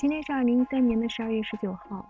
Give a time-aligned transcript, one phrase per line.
[0.00, 2.08] 今天是二零一三年的十二月十九号，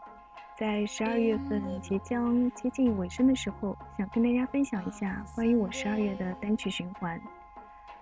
[0.57, 7.21] 在十二月份即将接近尾声的时候，想跟大家分享一下关于我十二月的单曲循环。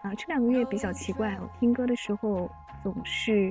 [0.02, 2.50] 啊，这两个月比较奇怪，我听歌的时候
[2.82, 3.50] 总是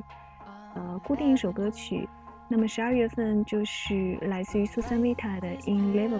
[0.76, 2.08] 呃固定一首歌曲。
[2.48, 6.20] 那么十二月份就是来自于苏珊·维塔的《Inlivable》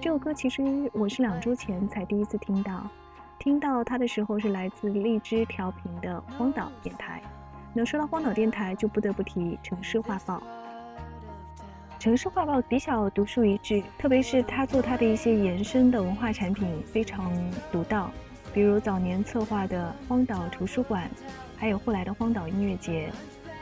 [0.00, 0.62] 这首歌，其实
[0.92, 2.86] 我是两周前才第一次听到，
[3.40, 7.20] 听到它的时候是来自荔枝调频的荒岛电台。
[7.74, 10.42] 能说到荒岛电台，就不得不提城市画报。
[11.98, 17.32] 城市画报比较独树一帜，特别是他做他的一些延伸的文化产品非常
[17.70, 18.10] 独到，
[18.52, 21.08] 比如早年策划的荒岛图书馆，
[21.56, 23.08] 还有后来的荒岛音乐节。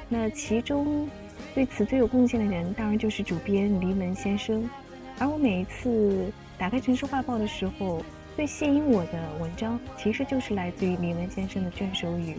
[0.09, 1.09] 那其中
[1.55, 4.69] 对此最有贡献的人，当然就是主编黎文先生。
[5.19, 8.03] 而我每一次打开城市画报的时候，
[8.37, 12.37] 最吸引我的文章，其实就是来自于黎文先生的卷首语。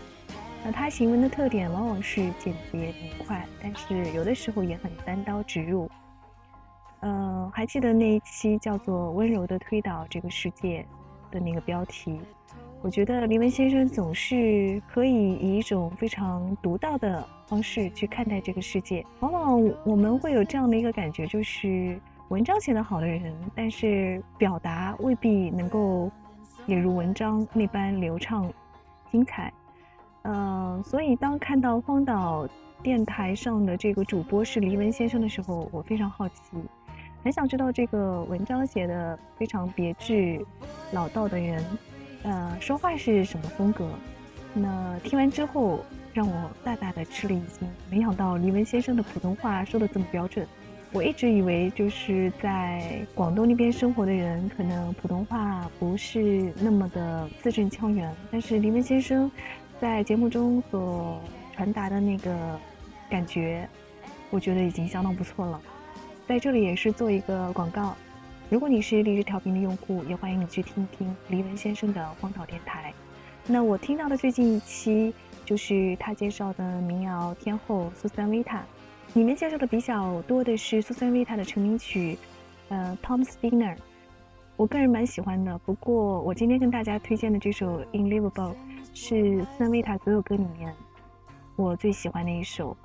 [0.64, 5.90] 那他行文的特点往往是简洁明快，但是有的时候也很单刀直入。
[7.00, 10.86] 嗯，还记得那一期叫做《温柔的推倒这个世界》
[11.34, 12.20] 的那个标题？
[12.84, 19.04] 我觉得林文先生总是可以以一种非常独到的方式去看待这个世界。
[19.20, 26.12] 往往我们会有这样的一个感觉，就是文章写得好的人，但是表达未必能够
[26.68, 28.52] 也如文章那般流畅、
[29.12, 29.52] 精彩。
[30.24, 32.48] 嗯，所以当看到荒岛
[32.84, 36.36] 电台上的这个主播是黎文先生的时候，我非常好奇，
[37.24, 40.40] 很想知道这个文章写的非常别致、
[40.92, 41.66] 老道的人，
[42.24, 43.90] 呃，说话是什么风格？
[44.54, 45.80] 那听完之后，
[46.14, 50.46] 让我大大的吃了一惊，没想到黎文先生的普通话说的这么标准。
[50.94, 59.32] 我一直以为就是在广东那边生活的人，可能普通话不是那么的字正腔圆，但是黎文先生。
[59.82, 61.20] 在节目中所
[61.56, 62.32] 传达的那个
[63.10, 63.68] 感觉，
[64.30, 65.60] 我觉得已经相当不错了。
[66.28, 67.96] 在这里也是做一个广告，
[68.48, 72.94] 如果你是荔枝调频的用户，也欢迎你去听一听黎文先生的荒岛电台。
[73.48, 75.12] 那我听到的最近一期
[75.46, 78.64] 就是他介绍的民谣天后苏珊·维塔，
[79.16, 82.20] 里面介绍的比较多的是苏珊·维塔的成名曲，
[82.70, 83.76] 呃，Tom Spinner，
[84.58, 85.58] 我个人蛮喜欢的。
[85.66, 88.54] 不过我今天跟大家推荐的这首《Inlivable》。
[88.94, 90.74] 是苏珊维塔所有歌里面
[91.56, 92.76] 我最喜欢的一首，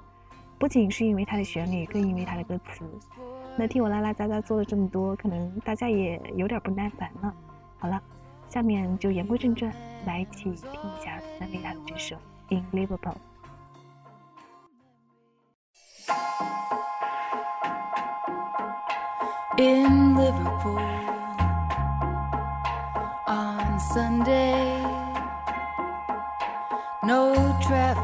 [0.59, 2.85] 不仅是因为它的旋律，更因为它的歌词。
[3.57, 7.35] 那听我拉拉杂杂做了这么多，可能大家也有点不耐烦了。
[7.79, 8.01] 好了，
[8.49, 9.73] 下面就言归正传，
[10.07, 12.17] 来一起听一下苏珊维塔的这首
[12.49, 12.99] 《in liveable》。
[19.59, 20.79] In Liverpool
[23.27, 24.96] on Sunday.
[27.07, 28.03] No traffic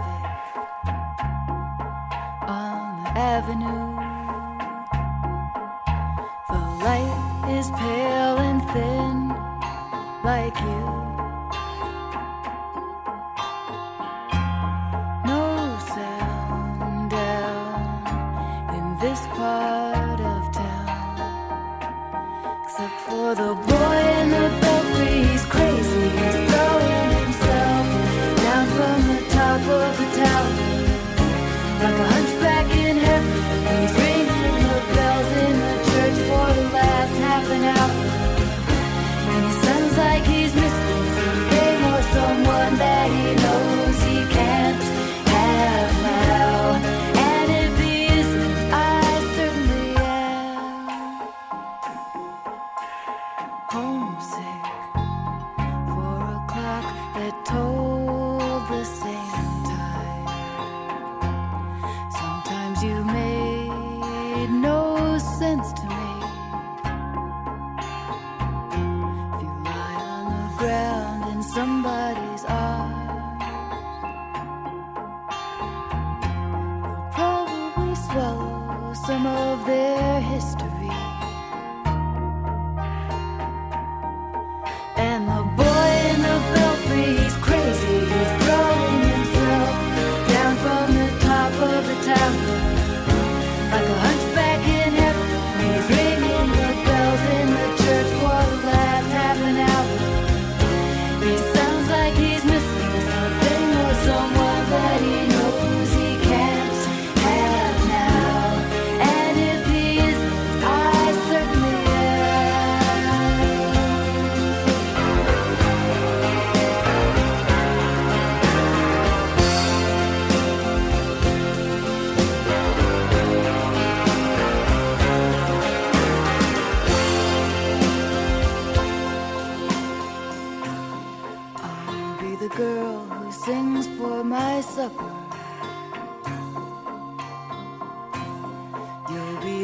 [2.42, 3.96] on the avenue.
[6.48, 9.28] The light is pale and thin,
[10.22, 11.21] like you.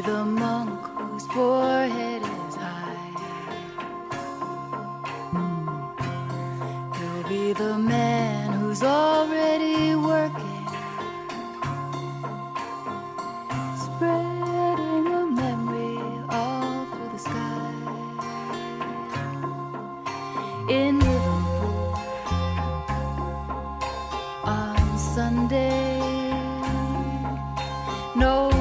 [0.08, 3.12] The monk whose forehead is high.
[6.96, 10.66] He'll be the man who's already working,
[13.84, 16.00] spreading a memory
[16.30, 17.74] all through the sky.
[20.80, 21.94] In Liverpool
[24.44, 26.00] on Sunday,
[28.24, 28.57] no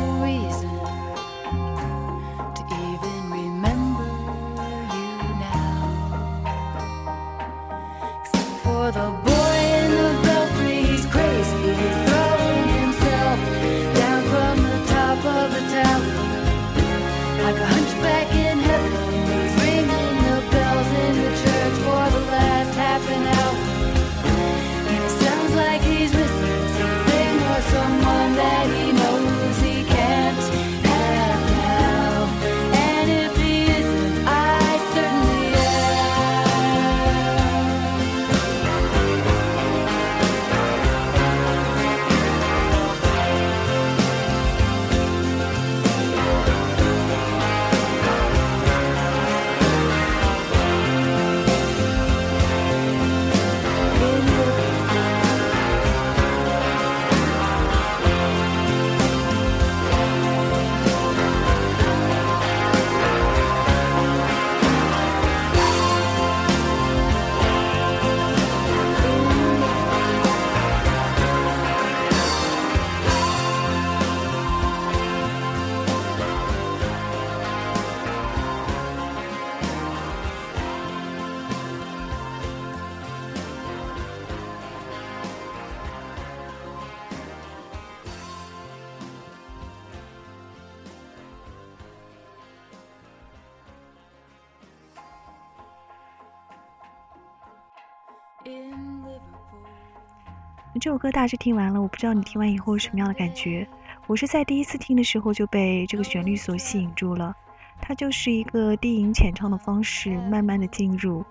[100.79, 103.67] 这首歌大致听完了，我不知道你听完以后什么样的感觉。
[104.05, 107.35] 我是在第一次听的时候就被这个旋律所吸引住了，
[107.81, 111.25] 它就是一个低吟浅唱的方式，慢慢的进入，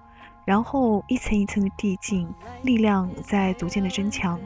[0.45, 2.29] 然后一层一层的递进，
[2.63, 4.39] 力量在逐渐的增强。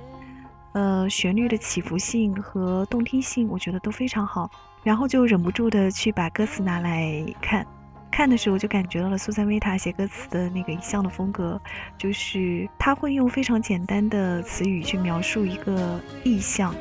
[0.73, 4.51] 呃，旋律的起伏性和动听性，我觉得都非常好，
[4.85, 7.67] 然后就忍不住的去把歌词拿来看。
[8.11, 11.61] 看的时候就感觉到了苏珊维塔写歌词的那个一向的风格，
[11.97, 16.75] 就是他会用非常简单的词语去描述一个意象，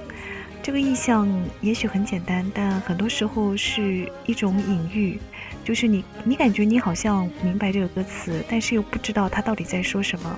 [0.61, 1.27] 这个意象
[1.61, 5.19] 也许很简单，但很多时候是一种隐喻，
[5.63, 10.37] 就是你你感觉你好像明白这个歌词，但是又不知道他到底在说什么。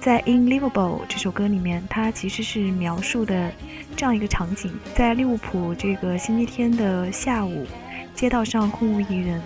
[0.00, 0.70] 在《In Liverpool》
[1.08, 3.52] 这首歌里面，它其实是描述的
[3.94, 7.66] 这样一个场景：在利物浦这个星期天的下午，
[8.14, 9.42] 街道上空无一人。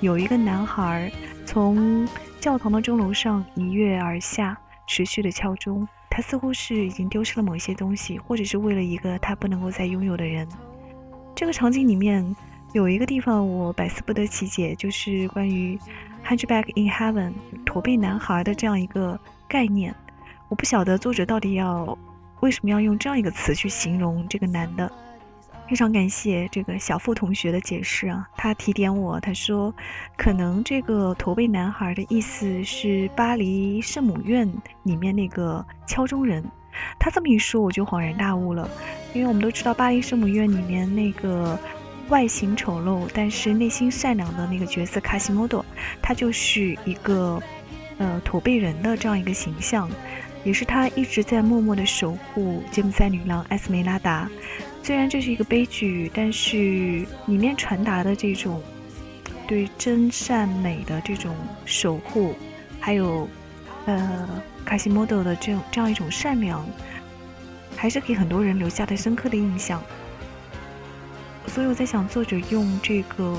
[0.00, 1.12] 有一个男孩
[1.44, 2.08] 从
[2.40, 5.86] 教堂的钟楼上一跃而下，持续的敲钟。
[6.08, 10.48] 他似乎是已经丢失了某一些东西，或者是为了一个他不能够再拥有的人。
[11.36, 12.34] 这个场景里面
[12.72, 15.78] 有一个地方我百思不得其解，就是关于
[16.26, 17.32] “Hunchback in Heaven”
[17.64, 19.94] 驼背男孩的这样一个概念。
[20.48, 21.96] 我不晓得作者到底要
[22.40, 24.90] 为什么要用这样一个词去形容这个男的。
[25.70, 29.72] 非常感谢这个小付同学的解释啊，他提点我，他说，
[30.16, 36.44] 可能这个驼背男孩的意思是巴黎圣母院里面那个敲钟人。
[36.98, 38.68] 他这么一说，我就恍然大悟了，
[39.14, 41.56] 因为我们都知道巴黎圣母院里面那个
[42.08, 45.64] 外形丑陋但是内心善良的那个角色卡西莫多，
[46.02, 47.40] 他就是一个
[47.98, 49.88] 呃驼背人的这样一个形象，
[50.42, 54.28] 也是他一直在默默的守护吉普赛女郎艾斯梅拉达。
[54.82, 56.56] 虽然这是一个悲剧，但是
[57.26, 58.60] 里面传达的这种
[59.46, 62.34] 对真善美的这种守护，
[62.80, 63.28] 还有
[63.86, 64.28] 呃
[64.64, 66.66] 卡西莫多的这种这样一种善良，
[67.76, 69.82] 还是给很多人留下了深刻的印象。
[71.46, 73.38] 所以我在想，作者用这个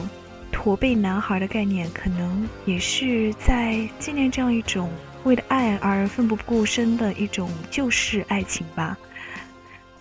[0.52, 4.90] 驼背男孩的概念，可能也是在纪念这样一种
[5.24, 8.98] 为了爱而奋不顾身的一种救世爱情吧。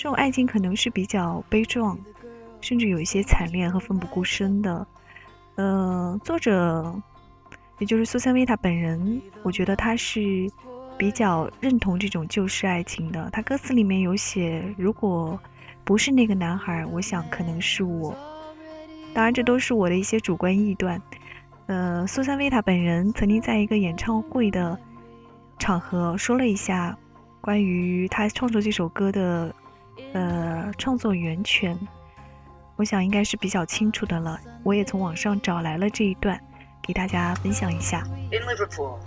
[0.00, 1.98] 这种爱情可能是比较悲壮，
[2.62, 4.86] 甚至有一些惨烈和奋不顾身的。
[5.56, 6.98] 呃，作者，
[7.78, 10.50] 也就是苏珊维塔本人，我觉得他是
[10.96, 13.28] 比较认同这种旧式爱情的。
[13.30, 15.38] 他歌词里面有写：“如果
[15.84, 18.16] 不是那个男孩，我想可能是我。”
[19.12, 20.98] 当然，这都是我的一些主观臆断。
[21.66, 24.78] 呃，苏珊维塔本人曾经在一个演唱会的
[25.58, 26.96] 场合说了一下
[27.42, 29.54] 关于他创作这首歌的。
[30.13, 31.77] 呃，创作源泉，
[32.75, 34.39] 我想应该是比较清楚的了。
[34.63, 36.39] 我也从网上找来了这一段，
[36.81, 38.01] 给大家分享一下。
[38.31, 38.99] In Liverpool,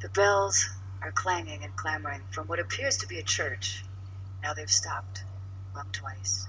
[0.00, 0.66] the bells
[1.00, 3.82] are clanging and clamoring from what appears to be a church.
[4.42, 5.24] Now they've stopped,
[5.74, 6.46] rung twice.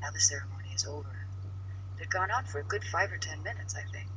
[0.00, 1.10] Now the ceremony is over.
[1.96, 4.08] It had gone on for a good five or ten minutes, I think.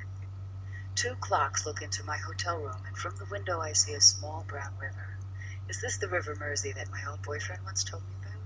[0.95, 4.43] Two clocks look into my hotel room, and from the window I see a small
[4.47, 5.17] brown river.
[5.68, 8.42] Is this the River Mersey that my old boyfriend once told me about?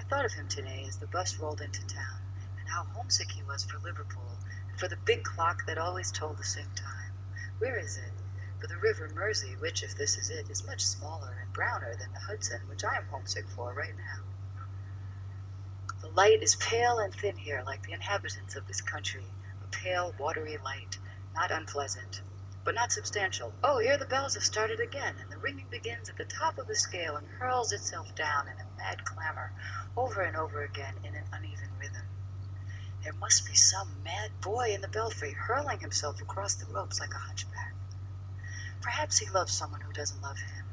[0.00, 2.20] I thought of him today as the bus rolled into town,
[2.58, 4.38] and how homesick he was for Liverpool,
[4.70, 7.12] and for the big clock that always told the same time.
[7.58, 8.12] Where is it?
[8.60, 12.12] For the River Mersey, which, if this is it, is much smaller and browner than
[12.14, 14.24] the Hudson, which I am homesick for right now.
[16.00, 19.26] The light is pale and thin here, like the inhabitants of this country.
[19.62, 20.98] A pale, watery light,
[21.34, 22.22] not unpleasant,
[22.64, 23.52] but not substantial.
[23.62, 26.68] Oh, here the bells have started again, and the ringing begins at the top of
[26.68, 29.52] the scale and hurls itself down in a mad clamor,
[29.96, 32.06] over and over again in an uneven rhythm.
[33.02, 37.14] There must be some mad boy in the belfry hurling himself across the ropes like
[37.14, 37.74] a hunchback.
[38.80, 40.66] Perhaps he loves someone who doesn't love him.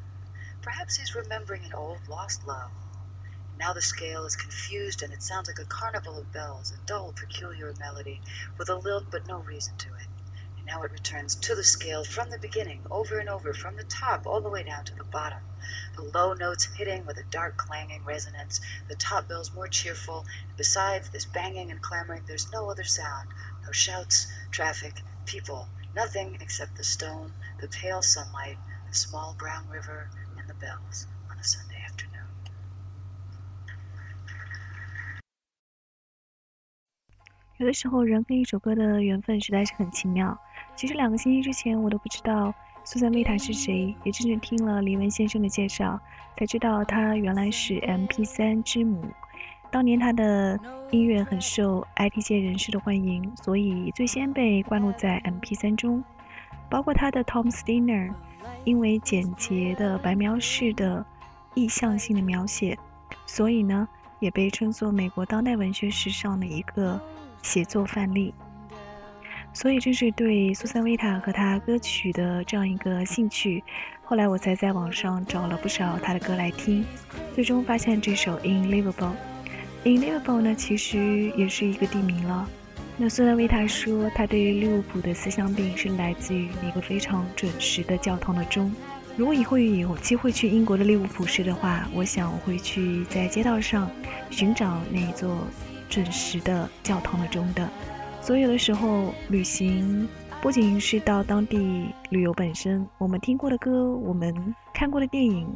[0.61, 2.71] Perhaps he's remembering an old lost love.
[3.57, 7.13] Now the scale is confused and it sounds like a carnival of bells, a dull,
[7.13, 8.21] peculiar melody
[8.57, 10.18] with a lilt but no reason to it.
[10.68, 13.84] And now it returns to the scale from the beginning, over and over, from the
[13.84, 15.40] top all the way down to the bottom.
[15.96, 20.24] The low notes hitting with a dark clanging resonance, the top bells more cheerful.
[20.56, 23.28] Besides this banging and clamoring, there's no other sound,
[23.64, 30.10] no shouts, traffic, people, nothing except the stone, the pale sunlight, the small brown river,
[30.38, 32.10] and the bells on a Sunday afternoon.
[37.58, 40.36] 有的时候，人和一首歌的缘分实在是很奇妙。
[40.79, 42.53] 其实两个星期之前，我都不知道
[42.85, 45.99] 苏珊·维塔是谁，也正是听了黎文先生的介绍，
[46.37, 49.03] 才知道她原来是 MP3 之母。
[49.69, 50.57] 当年她的
[50.89, 56.01] 音乐很受 IT 界人士的欢迎，所以最先被灌录在 MP3 中。
[56.69, 58.13] 包括她的 Tom Steiner，
[58.63, 61.05] 因为简洁的白描式的
[61.55, 62.79] 意象性的描写，
[63.25, 63.85] 所以呢，
[64.21, 67.01] 也被称作美国当代文学史上的一个
[67.43, 68.33] 写作范例。
[69.61, 73.61] 所以正是对苏珊·维塔和她歌曲的这样一个兴趣，
[74.05, 76.85] 后来我才在网上找了不少她的歌来听，
[77.35, 78.93] 最终发现这首《In Liverpool》。
[79.83, 82.47] 《In Liverpool》呢，其实也是一个地名了。
[82.95, 88.73] 那苏珊·维塔说，她对于利物浦的思乡病是来自于那个非常准时的教堂的钟。
[89.17, 93.91] 如果以后有机会去英国的利物浦市的话，我想我会去在街道上
[94.29, 95.37] 寻找那座
[95.89, 97.69] 准时的教堂的钟的。
[98.29, 100.07] 所以有的时候旅行
[100.39, 105.51] 不仅是到当地旅游本身，我们听过的歌，我们看过的电影，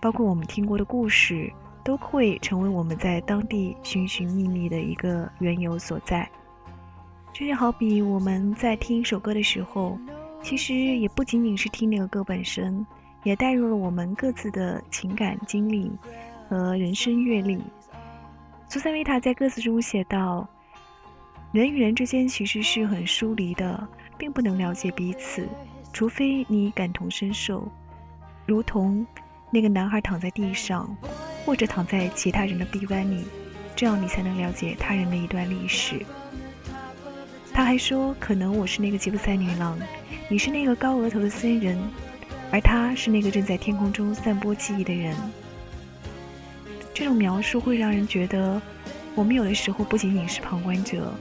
[0.00, 1.52] 包括我们听过的故事，
[1.82, 6.30] 都会成为我们在当地寻寻觅觅的一个缘由所在。
[7.32, 9.98] 这就好比我们在听一首歌的时候，
[10.40, 12.86] 其实也不仅仅是听那个歌本身，
[13.24, 15.90] 也带入了我们各自的情感经历
[16.48, 17.60] 和人生阅历。
[18.68, 20.48] 苏珊·维塔在歌词中写道。
[21.54, 23.86] 人与人之间其实是很疏离的，
[24.18, 25.46] 并不能了解彼此，
[25.92, 27.70] 除非你感同身受，
[28.44, 29.06] 如同
[29.52, 30.92] 那个男孩躺在地上，
[31.46, 33.24] 或者躺在其他人的臂弯里，
[33.76, 36.04] 这样你才能了解他人的一段历史。
[37.52, 39.78] 他还说，可能我是那个吉普赛女郎，
[40.28, 41.78] 你是那个高额头的僧人，
[42.50, 45.14] 而他是那个正在天空中散播记忆的人。
[46.92, 48.60] 这种描述会让人觉得，
[49.14, 51.14] 我们有的时候不仅仅是旁观者。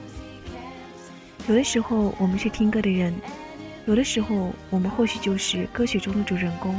[1.50, 3.14] 有的时候我们是听歌的人，
[3.86, 6.74] 有的时候我们或许就是歌曲中的主人公，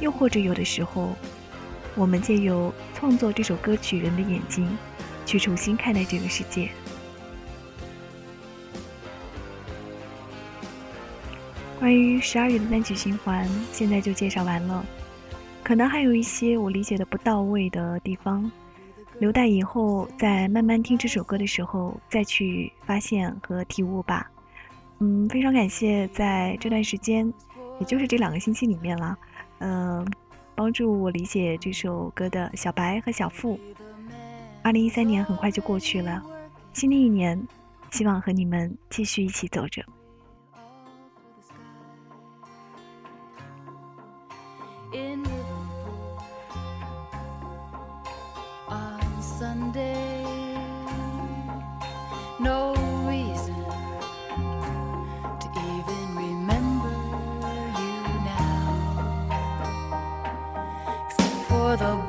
[0.00, 1.14] 又或者有的时候，
[1.94, 4.66] 我们借由创作这首歌曲人的眼睛，
[5.26, 6.70] 去重新看待这个世界。
[11.78, 14.82] 关于十二月的单曲循环，现在就介绍完了，
[15.62, 18.50] 可能还有一些我理解的不到位的地方。
[19.18, 24.30] 留待以后再慢慢听这首歌的时候再去发现和体悟吧。
[24.98, 27.32] 嗯，非常感谢在这段时间，
[27.80, 29.18] 也就是这两个星期里面了，
[29.58, 30.06] 嗯，
[30.54, 33.58] 帮助我理解这首歌的小白和小付。
[34.62, 36.22] 二零一三年很快就过去了，
[36.72, 37.40] 新的一年，
[37.90, 39.84] 希望和你们继续一起走着。
[44.92, 45.25] in
[61.76, 62.05] the